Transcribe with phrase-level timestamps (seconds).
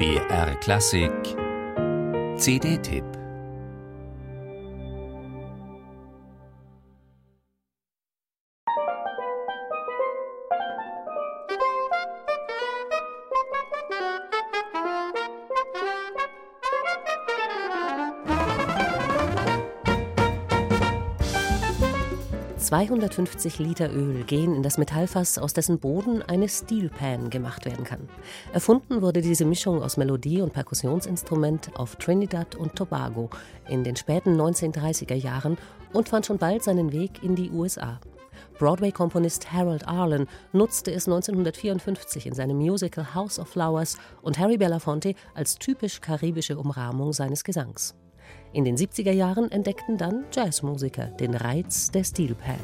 [0.00, 1.36] BR Klassik.
[2.38, 3.19] CD-Tipp
[22.70, 27.84] 250 Liter Öl gehen in das Metallfass, aus dessen Boden eine Steel Pan gemacht werden
[27.84, 28.08] kann.
[28.52, 33.28] Erfunden wurde diese Mischung aus Melodie- und Perkussionsinstrument auf Trinidad und Tobago
[33.68, 35.58] in den späten 1930er Jahren
[35.92, 37.98] und fand schon bald seinen Weg in die USA.
[38.60, 45.14] Broadway-Komponist Harold Arlen nutzte es 1954 in seinem Musical House of Flowers und Harry Belafonte
[45.34, 47.96] als typisch karibische Umrahmung seines Gesangs.
[48.52, 52.58] In den 70er Jahren entdeckten dann Jazzmusiker den Reiz der Steel Pan.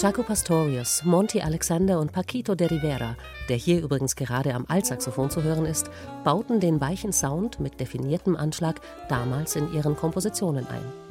[0.00, 3.16] Jaco Pastorius, Monty Alexander und Paquito de Rivera,
[3.50, 5.90] der hier übrigens gerade am Altsaxophon zu hören ist,
[6.24, 8.80] bauten den weichen Sound mit definiertem Anschlag
[9.10, 11.09] damals in ihren Kompositionen ein.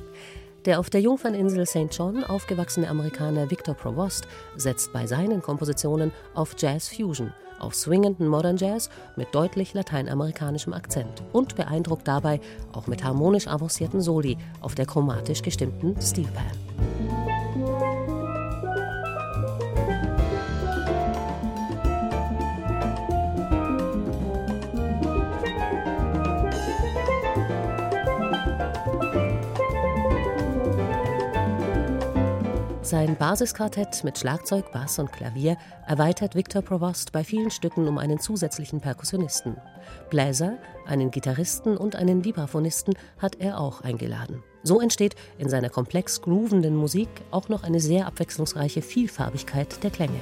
[0.65, 1.87] Der auf der Jungferninsel St.
[1.91, 8.57] John aufgewachsene Amerikaner Victor Provost setzt bei seinen Kompositionen auf Jazz Fusion, auf swingenden Modern
[8.57, 12.41] Jazz mit deutlich lateinamerikanischem Akzent und beeindruckt dabei
[12.73, 16.88] auch mit harmonisch avancierten Soli auf der chromatisch gestimmten Steelpan.
[32.89, 38.19] Sein Basisquartett mit Schlagzeug, Bass und Klavier erweitert Victor Provost bei vielen Stücken um einen
[38.19, 39.57] zusätzlichen Perkussionisten.
[40.09, 44.41] Bläser, einen Gitarristen und einen Vibraphonisten hat er auch eingeladen.
[44.63, 50.19] So entsteht in seiner komplex groovenden Musik auch noch eine sehr abwechslungsreiche Vielfarbigkeit der Klänge.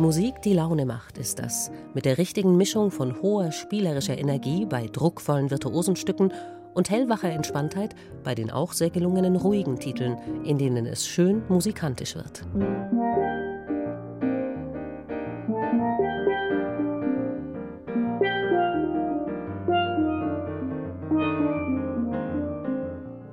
[0.00, 1.70] Musik, die Laune macht, ist das.
[1.92, 6.32] Mit der richtigen Mischung von hoher spielerischer Energie bei druckvollen Virtuosenstücken
[6.72, 7.94] und hellwacher Entspanntheit
[8.24, 12.46] bei den auch sehr gelungenen ruhigen Titeln, in denen es schön musikantisch wird.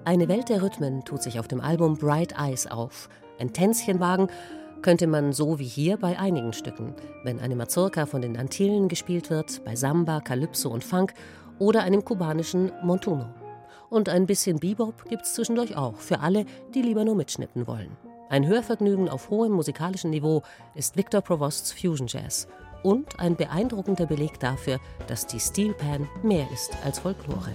[0.04, 3.08] Eine Welt der Rhythmen tut sich auf dem Album Bright Eyes auf.
[3.40, 4.28] Ein Tänzchenwagen
[4.82, 6.94] könnte man so wie hier bei einigen Stücken,
[7.24, 11.14] wenn eine Mazurka von den Antillen gespielt wird, bei Samba, Calypso und Funk
[11.60, 13.26] oder einem kubanischen Montuno.
[13.90, 17.96] Und ein bisschen Bebop gibt's zwischendurch auch, für alle, die lieber nur mitschnippen wollen.
[18.30, 20.44] Ein Hörvergnügen auf hohem musikalischen Niveau
[20.76, 22.48] ist Victor Provosts Fusion Jazz
[22.84, 27.54] und ein beeindruckender Beleg dafür, dass die Steel Pan mehr ist als Folklore.